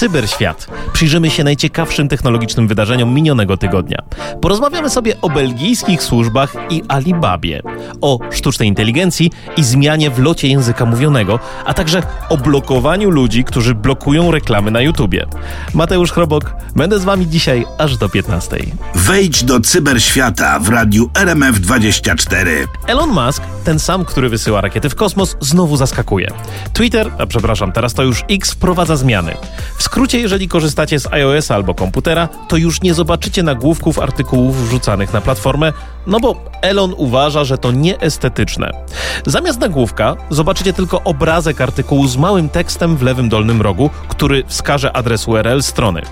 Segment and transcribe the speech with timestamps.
[0.00, 0.66] Cyberświat.
[0.92, 3.98] Przyjrzymy się najciekawszym technologicznym wydarzeniom minionego tygodnia.
[4.40, 7.62] Porozmawiamy sobie o belgijskich służbach i Alibabie,
[8.00, 13.74] o sztucznej inteligencji i zmianie w locie języka mówionego, a także o blokowaniu ludzi, którzy
[13.74, 15.26] blokują reklamy na YouTubie.
[15.74, 18.56] Mateusz Chrobok, będę z wami dzisiaj aż do 15.
[18.94, 22.46] Wejdź do cyberświata w radiu RMF24.
[22.86, 26.28] Elon Musk, ten sam, który wysyła rakiety w kosmos, znowu zaskakuje.
[26.72, 29.36] Twitter, a przepraszam, teraz to już X, wprowadza zmiany.
[29.78, 35.12] W skrócie, jeżeli korzystacie z iOS albo komputera, to już nie zobaczycie nagłówków artykułów wrzucanych
[35.12, 35.72] na platformę,
[36.06, 38.70] no bo Elon uważa, że to nieestetyczne.
[39.26, 44.96] Zamiast nagłówka zobaczycie tylko obrazek artykułu z małym tekstem w lewym dolnym rogu, który wskaże
[44.96, 46.02] adres URL strony.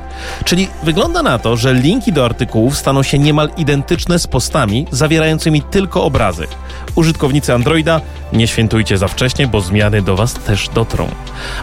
[0.44, 5.62] Czyli wygląda na to, że linki do artykułów staną się niemal identyczne z postami zawierającymi
[5.62, 6.46] tylko obrazy.
[6.94, 8.00] Użytkownicy Androida,
[8.32, 11.08] nie świętujcie za wcześnie, bo zmiany do Was też dotrą.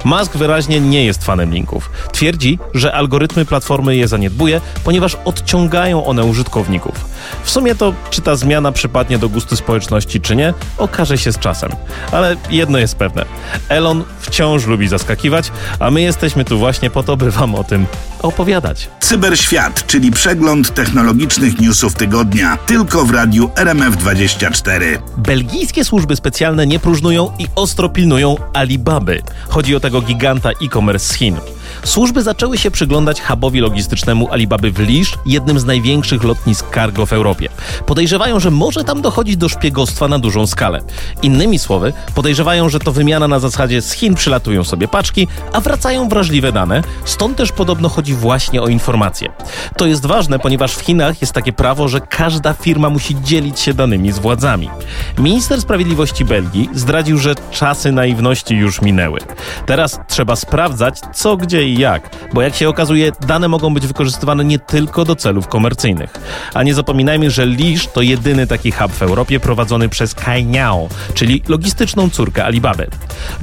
[0.04, 1.90] Musk wyraźnie nie jest fanem linków.
[2.12, 7.06] Twierdzi, że algorytmy platformy je zaniedbuje, ponieważ odciągają one użytkowników.
[7.44, 11.40] W sumie to, czy ta zmiana przypadnie do gustu społeczności, czy nie, okaże się z
[11.40, 11.72] czasem.
[12.12, 13.26] Ale jedno jest pewne:
[13.70, 17.86] Elon wciąż lubi zaskakiwać, a my jesteśmy tu właśnie po to, by Wam o tym
[18.22, 18.90] opowiadać.
[19.00, 24.82] Cyberświat, czyli przegląd technologicznych newsów tygodnia, tylko w radiu RMF24.
[25.18, 29.22] Belgijskie służby specjalne nie próżnują i ostro pilnują Alibaby.
[29.50, 31.38] Chodzi o tego giganta e-commerce z Chin.
[31.84, 37.14] Służby zaczęły się przyglądać hubowi logistycznemu Alibaby w Lisz, jednym z największych lotnisk cargo w
[37.14, 37.50] Europie.
[37.86, 40.80] Podejrzewają, że może tam dochodzić do szpiegostwa na dużą skalę.
[41.22, 46.10] Innymi słowy, podejrzewają, że to wymiana na zasadzie z Chin przylatują sobie paczki, a wracają
[46.10, 49.30] wrażliwe dane, stąd też podobno chodzi właśnie o informacje.
[49.78, 53.74] To jest ważne, ponieważ w Chinach jest takie prawo, że każda firma musi dzielić się
[53.74, 54.70] danymi z władzami.
[55.18, 59.20] Minister Sprawiedliwości Belgii zdradził, że czasy naiwności już minęły.
[59.66, 64.46] Teraz trzeba sprawdzać, co, gdzie i jak, bo jak się okazuje, dane mogą być wykorzystywane
[64.46, 66.14] nie tylko do celów komercyjnych.
[66.54, 71.42] A nie zapominajmy, że Lisz to jedyny taki hub w Europie prowadzony przez Cainiao, czyli
[71.48, 72.88] logistyczną córkę Alibaby.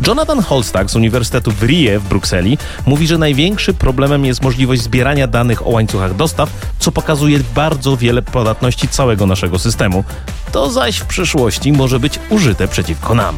[0.07, 5.27] Jonathan Holstag z Uniwersytetu w Rie w Brukseli mówi, że największym problemem jest możliwość zbierania
[5.27, 10.05] danych o łańcuchach dostaw, co pokazuje bardzo wiele podatności całego naszego systemu.
[10.53, 13.37] To zaś w przyszłości może być użyte przeciwko nam.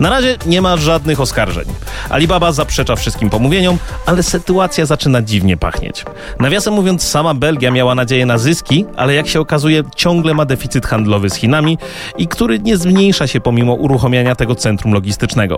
[0.00, 1.64] Na razie nie ma żadnych oskarżeń.
[2.10, 6.04] Alibaba zaprzecza wszystkim pomówieniom, ale sytuacja zaczyna dziwnie pachnieć.
[6.40, 10.86] Nawiasem mówiąc, sama Belgia miała nadzieję na zyski, ale jak się okazuje, ciągle ma deficyt
[10.86, 11.78] handlowy z Chinami
[12.18, 15.56] i który nie zmniejsza się pomimo uruchomienia tego centrum logistycznego.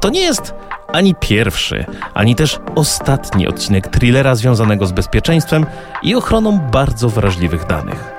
[0.00, 0.54] To nie jest
[0.92, 5.66] ani pierwszy, ani też ostatni odcinek thrillera związanego z bezpieczeństwem
[6.02, 8.12] i ochroną bardzo wrażliwych danych.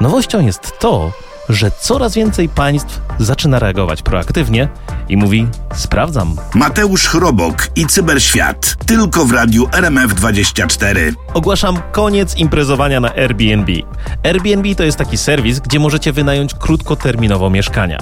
[0.00, 1.12] Nowością jest to,
[1.48, 4.68] że coraz więcej państw zaczyna reagować proaktywnie
[5.08, 6.36] i mówi: Sprawdzam.
[6.54, 11.12] Mateusz Chrobok i Cyberświat, tylko w radiu RMF24.
[11.34, 13.72] Ogłaszam koniec imprezowania na Airbnb.
[14.24, 17.98] Airbnb to jest taki serwis, gdzie możecie wynająć krótkoterminowo mieszkania.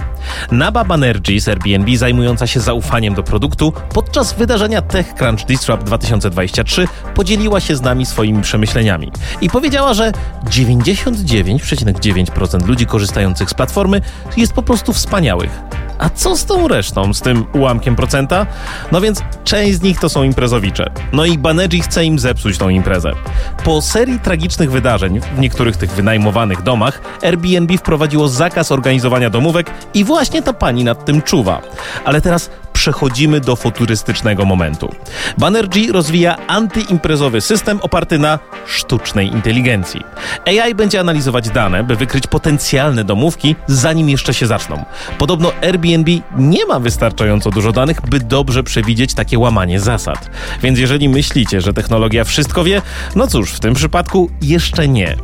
[0.51, 7.61] Naba Banerjee z Airbnb, zajmująca się zaufaniem do produktu, podczas wydarzenia TechCrunch Disrupt 2023 podzieliła
[7.61, 10.13] się z nami swoimi przemyśleniami i powiedziała, że
[10.45, 14.01] 99,9% ludzi korzystających z platformy
[14.37, 15.51] jest po prostu wspaniałych.
[15.99, 18.47] A co z tą resztą, z tym ułamkiem procenta?
[18.93, 20.91] No więc część z nich to są imprezowicze.
[21.13, 23.13] No i Banerjee chce im zepsuć tą imprezę.
[23.65, 30.05] Po serii tragicznych wydarzeń w niektórych tych wynajmowanych domach, Airbnb wprowadziło zakaz organizowania domówek i
[30.05, 31.63] właśnie ta pani nad tym czuwa.
[32.05, 34.95] Ale teraz przechodzimy do futurystycznego momentu.
[35.39, 40.01] Banerjee rozwija antyimprezowy system oparty na sztucznej inteligencji.
[40.47, 44.85] AI będzie analizować dane, by wykryć potencjalne domówki, zanim jeszcze się zaczną.
[45.19, 50.31] Podobno Airbnb nie ma wystarczająco dużo danych, by dobrze przewidzieć takie łamanie zasad.
[50.63, 52.83] Więc jeżeli myślicie, że technologia wszystko wie,
[53.17, 55.17] no cóż, w tym przypadku jeszcze nie.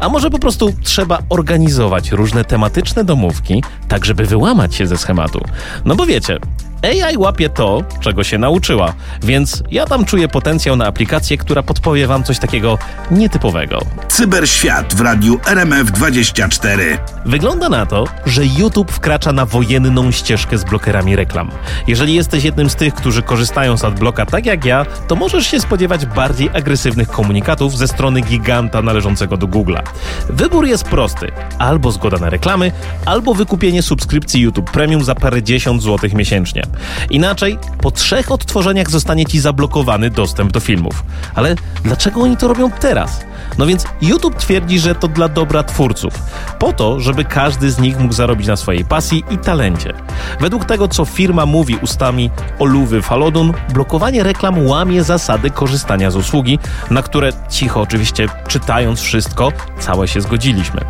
[0.00, 5.40] A może po prostu trzeba organizować różne tematyczne domówki, tak żeby wyłamać się ze schematu.
[5.84, 6.38] No bo wiecie,
[6.82, 12.06] AI łapie to, czego się nauczyła, więc ja tam czuję potencjał na aplikację, która podpowie
[12.06, 12.78] wam coś takiego
[13.10, 13.80] nietypowego.
[14.08, 16.98] Cyberświat w radiu RMF24.
[17.26, 21.50] Wygląda na to, że YouTube wkracza na wojenną ścieżkę z blokerami reklam.
[21.86, 25.60] Jeżeli jesteś jednym z tych, którzy korzystają z adblocka tak jak ja, to możesz się
[25.60, 29.82] spodziewać bardziej agresywnych komunikatów ze strony giganta należącego do Google'a.
[30.28, 32.72] Wybór jest prosty: albo zgoda na reklamy,
[33.06, 36.69] albo wykupienie subskrypcji YouTube Premium za parędziesiąt złotych miesięcznie.
[37.10, 41.02] Inaczej, po trzech odtworzeniach zostanie ci zablokowany dostęp do filmów.
[41.34, 43.20] Ale dlaczego oni to robią teraz?
[43.58, 46.14] No więc YouTube twierdzi, że to dla dobra twórców,
[46.58, 49.92] po to, żeby każdy z nich mógł zarobić na swojej pasji i talencie.
[50.40, 56.58] Według tego, co firma mówi ustami Oluwy Falodun, blokowanie reklam łamie zasady korzystania z usługi,
[56.90, 60.80] na które cicho oczywiście czytając wszystko, całe się zgodziliśmy.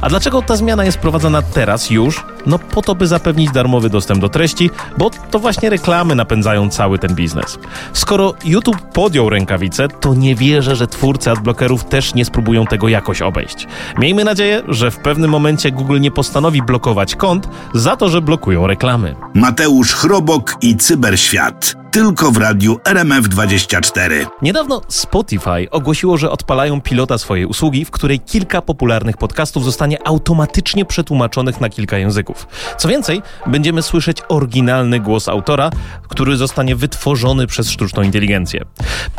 [0.00, 2.24] A dlaczego ta zmiana jest prowadzona teraz już?
[2.46, 6.98] No po to, by zapewnić darmowy dostęp do treści, bo to właśnie reklamy napędzają cały
[6.98, 7.58] ten biznes.
[7.92, 13.22] Skoro YouTube podjął rękawice, to nie wierzę, że twórcy adblockerów też nie spróbują tego jakoś
[13.22, 13.66] obejść.
[13.98, 18.66] Miejmy nadzieję, że w pewnym momencie Google nie postanowi blokować kont za to, że blokują
[18.66, 19.14] reklamy.
[19.34, 21.83] Mateusz Chrobok i Cyberświat.
[21.94, 24.26] Tylko w radiu RMF24.
[24.42, 30.84] Niedawno Spotify ogłosiło, że odpalają pilota swojej usługi, w której kilka popularnych podcastów zostanie automatycznie
[30.84, 32.46] przetłumaczonych na kilka języków.
[32.78, 35.70] Co więcej, będziemy słyszeć oryginalny głos autora,
[36.08, 38.64] który zostanie wytworzony przez sztuczną inteligencję.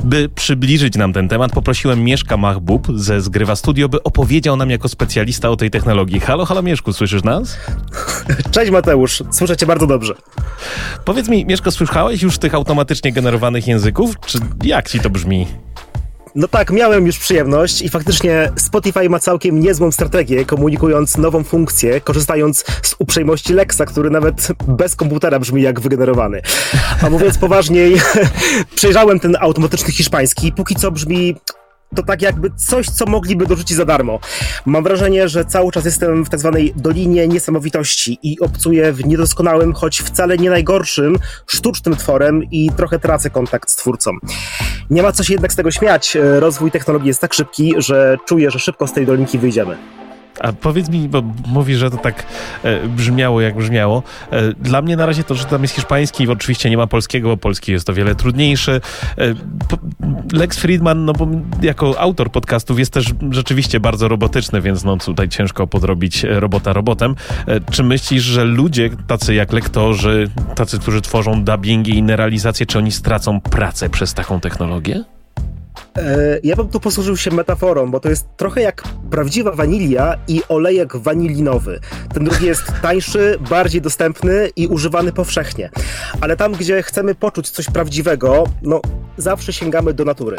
[0.03, 4.89] By przybliżyć nam ten temat, poprosiłem Mieszka Mahbub ze Zgrywa Studio, by opowiedział nam jako
[4.89, 6.19] specjalista o tej technologii.
[6.19, 7.57] Halo, halo Mieszku, słyszysz nas?
[8.51, 10.13] Cześć Mateusz, słyszę cię bardzo dobrze.
[11.05, 14.19] Powiedz mi, Mieszko, słyszałeś już tych automatycznie generowanych języków?
[14.25, 15.47] Czy jak ci to brzmi?
[16.35, 22.01] No tak, miałem już przyjemność i faktycznie Spotify ma całkiem niezłą strategię, komunikując nową funkcję,
[22.01, 26.41] korzystając z uprzejmości Lexa, który nawet bez komputera brzmi jak wygenerowany.
[27.01, 27.95] A mówiąc poważniej,
[28.75, 31.35] przejrzałem ten automatyczny hiszpański, póki co brzmi
[31.95, 34.19] to tak jakby coś, co mogliby dorzucić za darmo.
[34.65, 39.73] Mam wrażenie, że cały czas jestem w tak zwanej dolinie niesamowitości i obcuję w niedoskonałym,
[39.73, 41.17] choć wcale nie najgorszym,
[41.47, 44.11] sztucznym tworem i trochę tracę kontakt z twórcą.
[44.89, 46.17] Nie ma co się jednak z tego śmiać.
[46.39, 49.77] Rozwój technologii jest tak szybki, że czuję, że szybko z tej dolinki wyjdziemy.
[50.39, 52.25] A powiedz mi, bo mówisz, że to tak
[52.63, 54.03] e, brzmiało, jak brzmiało.
[54.31, 57.37] E, dla mnie na razie to, że tam jest hiszpański, oczywiście nie ma polskiego, bo
[57.37, 58.81] polski jest o wiele trudniejszy.
[59.17, 59.35] E,
[59.67, 59.77] po,
[60.33, 61.27] Lex Friedman, no bo
[61.61, 67.15] jako autor podcastów jest też rzeczywiście bardzo robotyczny, więc no tutaj ciężko podrobić robota robotem.
[67.47, 72.65] E, czy myślisz, że ludzie tacy jak lektorzy, tacy, którzy tworzą dubbingi i inne realizacje,
[72.65, 75.14] czy oni stracą pracę przez taką technologię?
[75.97, 80.41] E, ja bym tu posłużył się metaforą, bo to jest trochę jak prawdziwa wanilia i
[80.49, 81.79] olejek wanilinowy.
[82.13, 85.69] Ten drugi jest tańszy, bardziej dostępny i używany powszechnie.
[86.21, 88.81] Ale tam, gdzie chcemy poczuć coś prawdziwego, no
[89.17, 90.37] zawsze sięgamy do natury.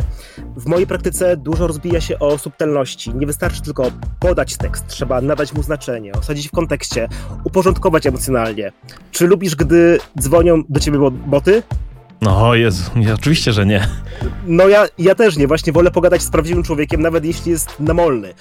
[0.56, 3.14] W mojej praktyce dużo rozbija się o subtelności.
[3.14, 7.08] Nie wystarczy tylko podać tekst, trzeba nadać mu znaczenie, osadzić w kontekście,
[7.44, 8.72] uporządkować emocjonalnie.
[9.10, 11.62] Czy lubisz, gdy dzwonią do ciebie boty?
[12.20, 13.88] No Jezu, nie, oczywiście, że nie.
[14.46, 18.34] No ja, ja też nie, właśnie wolę pogadać z prawdziwym człowiekiem, nawet jeśli jest namolny.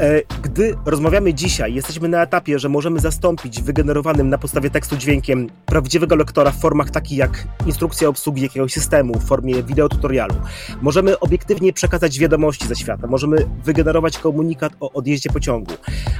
[0.00, 5.46] E, gdy rozmawiamy dzisiaj, jesteśmy na etapie, że możemy zastąpić wygenerowanym na podstawie tekstu dźwiękiem
[5.66, 10.34] prawdziwego lektora w formach takich jak instrukcja obsługi jakiegoś systemu, w formie wideotutorialu.
[10.82, 15.72] Możemy obiektywnie przekazać wiadomości ze świata, możemy wygenerować komunikat o odjeździe pociągu.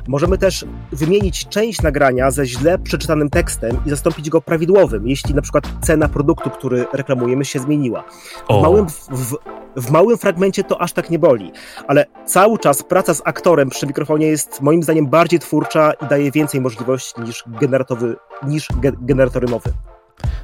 [0.08, 5.42] Możemy też wymienić część nagrania ze źle przeczytanym tekstem i zastąpić go prawidłowym, jeśli na
[5.42, 8.04] przykład cena produktu, który reklamujemy, się zmieniła.
[8.50, 9.36] W małym, w,
[9.76, 11.52] w małym fragmencie to aż tak nie boli,
[11.86, 16.30] ale cały czas praca z aktorem przy mikrofonie jest moim zdaniem bardziej twórcza i daje
[16.30, 19.72] więcej możliwości niż, generatowy, niż ge, generatory mowy.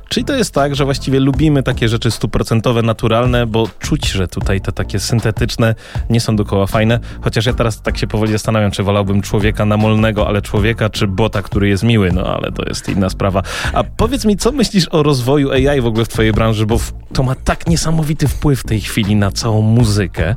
[0.08, 4.60] Czyli to jest tak, że właściwie lubimy takie rzeczy stuprocentowe, naturalne, bo czuć, że tutaj
[4.60, 5.74] te takie syntetyczne
[6.10, 7.00] nie są dokoła fajne.
[7.20, 11.42] Chociaż ja teraz tak się powoli zastanawiam, czy wolałbym człowieka namolnego, ale człowieka, czy bota,
[11.42, 12.12] który jest miły.
[12.12, 13.42] No ale to jest inna sprawa.
[13.72, 16.78] A powiedz mi, co myślisz o rozwoju AI w ogóle w twojej branży, bo
[17.12, 20.28] to ma tak niesamowity wpływ w tej chwili na całą muzykę.
[20.28, 20.36] E,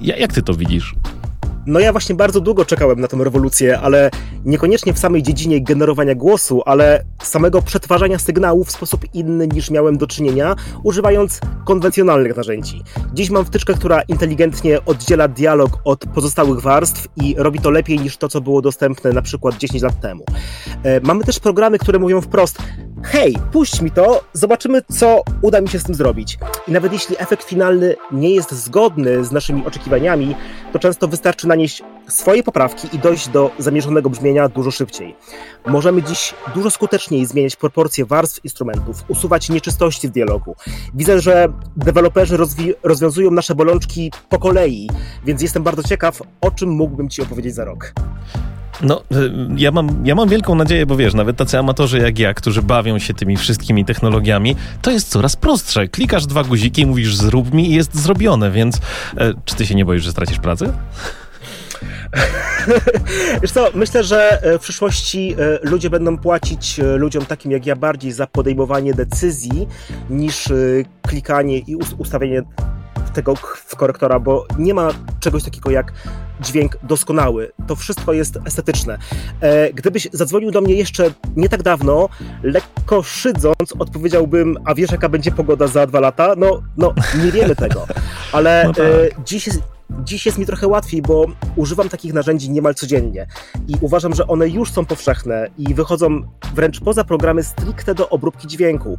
[0.00, 0.94] jak ty to widzisz?
[1.66, 4.10] No ja właśnie bardzo długo czekałem na tę rewolucję, ale
[4.44, 9.98] niekoniecznie w samej dziedzinie generowania głosu, ale samego przetwarzania sygnałów w sposób inny niż miałem
[9.98, 12.82] do czynienia, używając konwencjonalnych narzędzi.
[13.14, 18.16] Dziś mam wtyczkę, która inteligentnie oddziela dialog od pozostałych warstw i robi to lepiej niż
[18.16, 20.24] to, co było dostępne na przykład 10 lat temu.
[20.82, 22.58] E, mamy też programy, które mówią wprost,
[23.04, 26.38] hej, puść mi to, zobaczymy, co uda mi się z tym zrobić.
[26.68, 30.36] I nawet jeśli efekt finalny nie jest zgodny z naszymi oczekiwaniami,
[30.72, 35.16] to często wystarczy nanieść swoje poprawki i dojść do zamierzonego brzmienia dużo szybciej.
[35.66, 40.56] Możemy dziś dużo skuteczniej zmieniać proporcje warstw instrumentów, usuwać nieczystości w dialogu.
[40.94, 42.36] Widzę, że deweloperzy
[42.82, 44.90] rozwiązują nasze bolączki po kolei,
[45.24, 47.92] więc jestem bardzo ciekaw, o czym mógłbym Ci opowiedzieć za rok.
[48.82, 52.34] No, y, ja mam, ja mam wielką nadzieję, bo wiesz, nawet tacy amatorzy jak ja,
[52.34, 55.88] którzy bawią się tymi wszystkimi technologiami, to jest coraz prostsze.
[55.88, 58.80] Klikasz dwa guziki i mówisz zrób mi i jest zrobione, więc e,
[59.44, 60.72] czy ty się nie boisz, że stracisz pracę?
[63.42, 68.26] Wiesz co, myślę, że w przyszłości ludzie będą płacić ludziom takim jak ja bardziej za
[68.26, 69.68] podejmowanie decyzji
[70.10, 70.48] niż
[71.02, 72.42] klikanie i ustawienie
[73.14, 73.34] tego
[73.66, 74.88] w korektora, bo nie ma
[75.20, 75.92] czegoś takiego jak
[76.40, 77.52] dźwięk doskonały.
[77.66, 78.98] To wszystko jest estetyczne.
[79.40, 82.08] E, gdybyś zadzwonił do mnie jeszcze nie tak dawno,
[82.42, 86.34] lekko szydząc, odpowiedziałbym, a wiesz jaka będzie pogoda za dwa lata?
[86.36, 86.94] No, no
[87.24, 87.86] nie wiemy tego.
[88.32, 88.86] Ale no tak.
[88.86, 91.26] e, dziś jest, Dziś jest mi trochę łatwiej, bo
[91.56, 93.26] używam takich narzędzi niemal codziennie
[93.68, 96.22] i uważam, że one już są powszechne i wychodzą
[96.54, 98.98] wręcz poza programy stricte do obróbki dźwięku.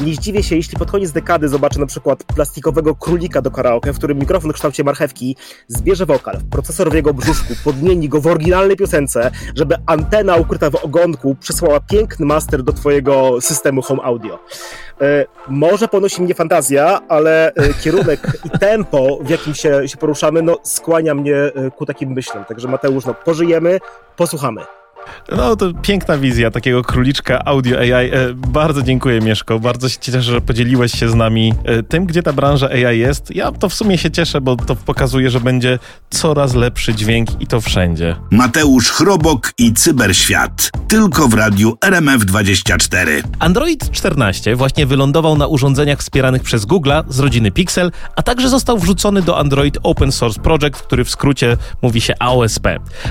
[0.00, 3.98] Nie zdziwię się, jeśli pod koniec dekady zobaczę na przykład plastikowego królika do karaoke, w
[3.98, 5.36] którym mikrofon w kształcie marchewki
[5.68, 10.74] zbierze wokal procesor w jego brzuszku, podmieni go w oryginalnej piosence, żeby antena ukryta w
[10.74, 14.38] ogonku przesłała piękny master do twojego systemu home audio.
[15.00, 19.96] E, może ponosi mnie fantazja, ale e, kierunek i tempo, w jakim się, się
[20.30, 22.44] no, skłania mnie e, ku takim myślom.
[22.44, 23.78] Także Mateusz, no, pożyjemy,
[24.16, 24.60] posłuchamy.
[25.36, 28.10] No to piękna wizja takiego króliczka audio AI.
[28.10, 32.22] E, bardzo dziękuję Mieszko, bardzo się cieszę, że podzieliłeś się z nami e, tym, gdzie
[32.22, 33.36] ta branża AI jest.
[33.36, 35.78] Ja to w sumie się cieszę, bo to pokazuje, że będzie
[36.10, 38.16] coraz lepszy dźwięk i to wszędzie.
[38.30, 40.70] Mateusz Chrobok i Cyberświat.
[40.88, 43.22] Tylko w radiu RMF24.
[43.38, 48.78] Android 14 właśnie wylądował na urządzeniach wspieranych przez Google'a z rodziny Pixel, a także został
[48.78, 52.66] wrzucony do Android Open Source Project, który w skrócie mówi się AOSP.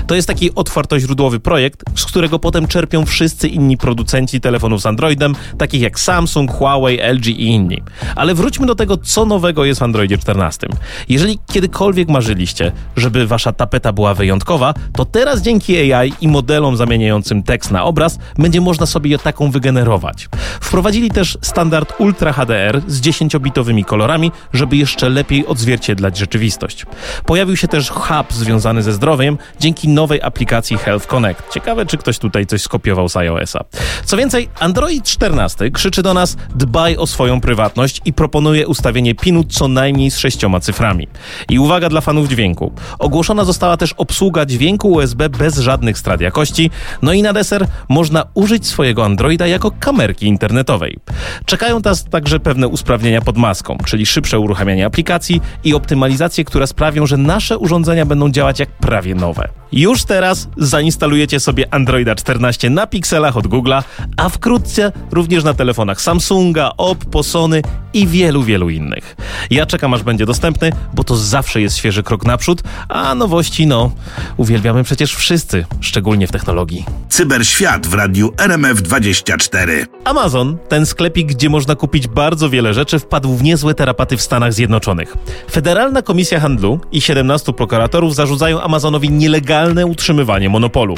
[0.06, 5.34] To jest taki otwartoźródłowy projekt, z którego potem czerpią wszyscy inni producenci telefonów z Androidem,
[5.58, 7.82] takich jak Samsung, Huawei, LG i inni.
[8.16, 10.66] Ale wróćmy do tego, co nowego jest w Androidzie 14.
[11.08, 17.42] Jeżeli kiedykolwiek marzyliście, żeby wasza tapeta była wyjątkowa, to teraz dzięki AI i modelom zamieniającym
[17.42, 20.28] tekst na obraz będzie można sobie je taką wygenerować.
[20.60, 26.86] Wprowadzili też standard Ultra HDR z 10-bitowymi kolorami, żeby jeszcze lepiej odzwierciedlać rzeczywistość.
[27.26, 31.52] Pojawił się też hub związany ze zdrowiem dzięki nowej aplikacji Health Connect.
[31.52, 33.64] Ciekawe Ciekawe, czy ktoś tutaj coś skopiował z iOS-a.
[34.04, 39.44] Co więcej, Android 14 krzyczy do nas dbaj o swoją prywatność i proponuje ustawienie pinu
[39.44, 41.08] co najmniej z sześcioma cyframi.
[41.48, 42.72] I uwaga dla fanów dźwięku.
[42.98, 46.70] Ogłoszona została też obsługa dźwięku USB bez żadnych strat jakości,
[47.02, 50.98] no i na deser można użyć swojego Androida jako kamerki internetowej.
[51.46, 57.06] Czekają nas także pewne usprawnienia pod maską, czyli szybsze uruchamianie aplikacji i optymalizacje, które sprawią,
[57.06, 59.48] że nasze urządzenia będą działać jak prawie nowe.
[59.72, 63.82] Już teraz zainstalujecie sobie Androida 14 na pikselach od Google'a,
[64.16, 67.62] a wkrótce również na telefonach Samsunga, Oppo, Sony
[67.94, 69.16] i wielu, wielu innych.
[69.50, 73.92] Ja czekam aż będzie dostępny, bo to zawsze jest świeży krok naprzód, a nowości no,
[74.36, 76.84] uwielbiamy przecież wszyscy, szczególnie w technologii.
[77.08, 79.86] Cyberświat w radiu RMF24.
[80.04, 84.52] Amazon, ten sklepik, gdzie można kupić bardzo wiele rzeczy, wpadł w niezłe terapaty w Stanach
[84.52, 85.16] Zjednoczonych.
[85.50, 90.94] Federalna Komisja Handlu i 17 prokuratorów zarzucają Amazonowi nielegalne utrzymywanie monopolu.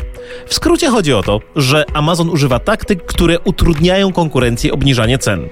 [0.47, 5.49] W skrócie chodzi o to, że Amazon używa taktyk, które utrudniają konkurencję obniżanie cen.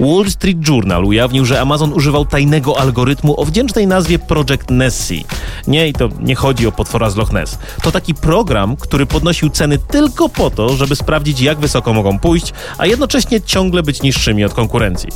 [0.00, 5.24] Wall Street Journal ujawnił, że Amazon używał tajnego algorytmu o wdzięcznej nazwie Project Nessie.
[5.66, 7.58] Nie, i to nie chodzi o potwora z Loch Ness.
[7.82, 12.52] To taki program, który podnosił ceny tylko po to, żeby sprawdzić, jak wysoko mogą pójść,
[12.78, 15.08] a jednocześnie ciągle być niższymi od konkurencji.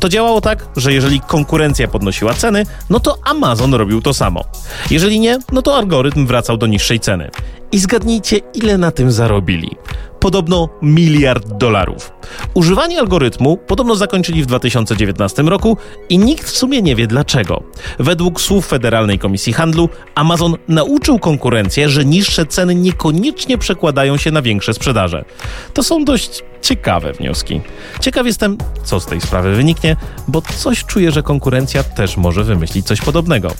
[0.00, 4.44] To działało tak, że jeżeli konkurencja podnosiła ceny, no to Amazon robił to samo.
[4.90, 7.30] Jeżeli nie, no to algorytm wracał do niższej ceny.
[7.72, 9.76] I zgadnijcie, ile na tym zarobili.
[10.20, 12.12] Podobno miliard dolarów.
[12.54, 15.76] Używanie algorytmu podobno zakończyli w 2019 roku
[16.08, 17.62] i nikt w sumie nie wie dlaczego.
[17.98, 24.42] Według słów Federalnej Komisji Handlu, Amazon nauczył konkurencję, że niższe ceny niekoniecznie przekładają się na
[24.42, 25.24] większe sprzedaże.
[25.74, 27.60] To są dość ciekawe wnioski.
[28.00, 29.96] Ciekaw jestem, co z tej sprawy wyniknie,
[30.28, 33.50] bo coś czuję, że konkurencja też może wymyślić coś podobnego.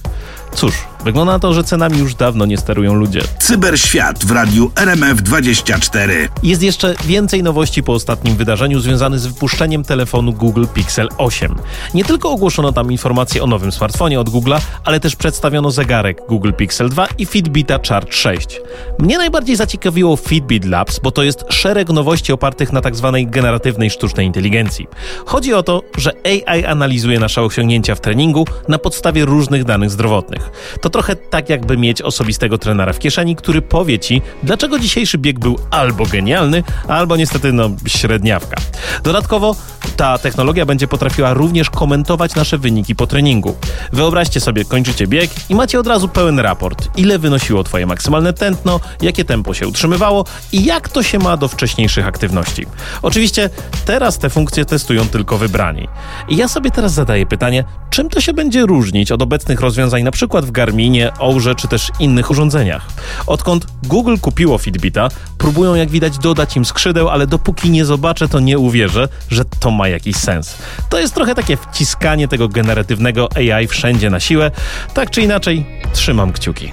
[0.54, 0.74] Cóż,
[1.04, 3.20] wygląda na to, że cenami już dawno nie sterują ludzie.
[3.38, 6.28] Cyberświat w radiu RMF24.
[6.42, 11.54] Jest jeszcze więcej nowości po ostatnim wydarzeniu związanym z wypuszczeniem telefonu Google Pixel 8.
[11.94, 16.52] Nie tylko ogłoszono tam informacje o nowym smartfonie od Google'a, ale też przedstawiono zegarek Google
[16.52, 18.60] Pixel 2 i Fitbita Charge 6.
[18.98, 23.10] Mnie najbardziej zaciekawiło Fitbit Labs, bo to jest szereg nowości opartych na tzw.
[23.12, 24.86] Tak generatywnej sztucznej inteligencji.
[25.26, 30.37] Chodzi o to, że AI analizuje nasze osiągnięcia w treningu na podstawie różnych danych zdrowotnych.
[30.80, 35.38] To trochę tak jakby mieć osobistego trenera w kieszeni, który powie ci, dlaczego dzisiejszy bieg
[35.38, 38.56] był albo genialny, albo niestety no średniawka.
[39.02, 39.56] Dodatkowo
[39.96, 43.56] ta technologia będzie potrafiła również komentować nasze wyniki po treningu.
[43.92, 48.80] Wyobraźcie sobie, kończycie bieg i macie od razu pełen raport, ile wynosiło twoje maksymalne tętno,
[49.02, 52.66] jakie tempo się utrzymywało i jak to się ma do wcześniejszych aktywności.
[53.02, 53.50] Oczywiście
[53.84, 55.88] teraz te funkcje testują tylko wybrani.
[56.28, 60.26] I ja sobie teraz zadaję pytanie, czym to się będzie różnić od obecnych rozwiązań np.
[60.28, 62.86] przykład w Garminie, Ourze czy też innych urządzeniach.
[63.26, 65.08] Odkąd Google kupiło Fitbita,
[65.38, 69.70] próbują jak widać dodać im skrzydeł, ale dopóki nie zobaczę, to nie uwierzę, że to
[69.70, 70.56] ma jakiś sens.
[70.90, 74.50] To jest trochę takie wciskanie tego generatywnego AI wszędzie na siłę.
[74.94, 76.72] Tak czy inaczej, trzymam kciuki.